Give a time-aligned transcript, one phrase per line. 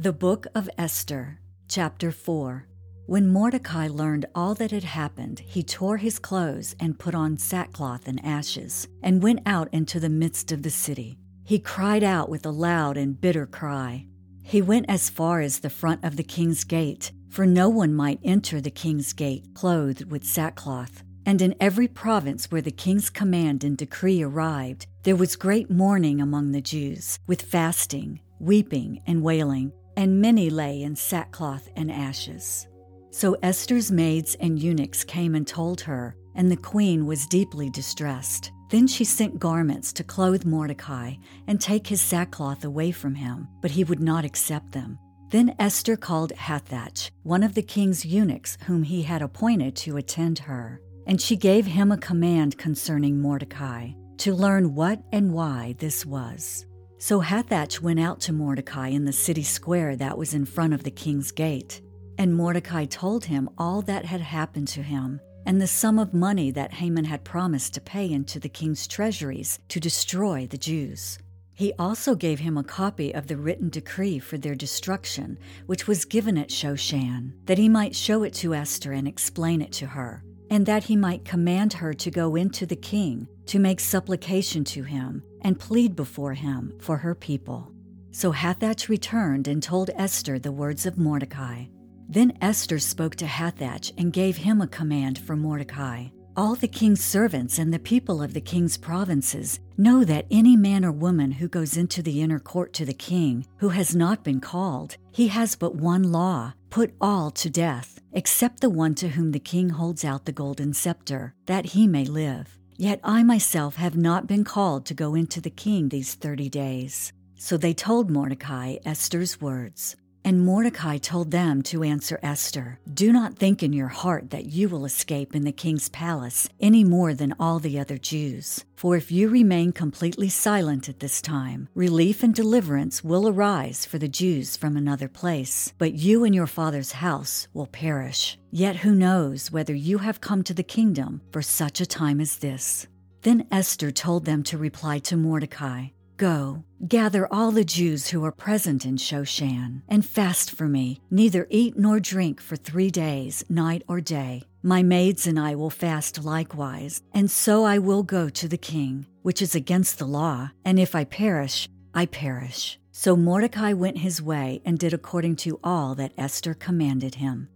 [0.00, 2.66] The Book of Esther, Chapter 4.
[3.04, 8.08] When Mordecai learned all that had happened, he tore his clothes and put on sackcloth
[8.08, 11.18] and ashes, and went out into the midst of the city.
[11.44, 14.06] He cried out with a loud and bitter cry.
[14.42, 18.20] He went as far as the front of the king's gate, for no one might
[18.24, 21.02] enter the king's gate clothed with sackcloth.
[21.26, 26.22] And in every province where the king's command and decree arrived, there was great mourning
[26.22, 32.66] among the Jews, with fasting, weeping, and wailing and many lay in sackcloth and ashes.
[33.10, 38.50] So Esther's maids and eunuchs came and told her, and the queen was deeply distressed.
[38.70, 41.16] Then she sent garments to clothe Mordecai
[41.46, 44.98] and take his sackcloth away from him, but he would not accept them.
[45.28, 50.38] Then Esther called Hathach, one of the king's eunuchs whom he had appointed to attend
[50.38, 56.06] her, and she gave him a command concerning Mordecai, to learn what and why this
[56.06, 56.64] was.
[57.02, 60.82] So Hathach went out to Mordecai in the city square that was in front of
[60.82, 61.80] the king's gate.
[62.18, 66.50] And Mordecai told him all that had happened to him, and the sum of money
[66.50, 71.18] that Haman had promised to pay into the king's treasuries to destroy the Jews.
[71.54, 76.04] He also gave him a copy of the written decree for their destruction, which was
[76.04, 80.22] given at Shoshan, that he might show it to Esther and explain it to her,
[80.50, 84.82] and that he might command her to go into the king to make supplication to
[84.82, 87.72] him and plead before him for her people.
[88.10, 91.66] So Hathach returned and told Esther the words of Mordecai.
[92.08, 96.08] Then Esther spoke to Hathach and gave him a command for Mordecai.
[96.36, 100.84] All the king's servants and the people of the king's provinces know that any man
[100.84, 104.40] or woman who goes into the inner court to the king, who has not been
[104.40, 109.32] called, he has but one law put all to death, except the one to whom
[109.32, 112.56] the king holds out the golden scepter, that he may live.
[112.76, 117.12] Yet I myself have not been called to go into the king these thirty days.
[117.36, 119.96] So they told Mordecai Esther's words.
[120.24, 124.68] And Mordecai told them to answer Esther Do not think in your heart that you
[124.68, 128.64] will escape in the king's palace any more than all the other Jews.
[128.76, 133.98] For if you remain completely silent at this time, relief and deliverance will arise for
[133.98, 138.38] the Jews from another place, but you and your father's house will perish.
[138.50, 142.36] Yet who knows whether you have come to the kingdom for such a time as
[142.36, 142.86] this?
[143.22, 145.88] Then Esther told them to reply to Mordecai
[146.20, 151.46] Go, gather all the Jews who are present in Shoshan, and fast for me, neither
[151.48, 154.42] eat nor drink for three days, night or day.
[154.62, 159.06] My maids and I will fast likewise, and so I will go to the king,
[159.22, 162.78] which is against the law, and if I perish, I perish.
[162.92, 167.48] So Mordecai went his way and did according to all that Esther commanded him.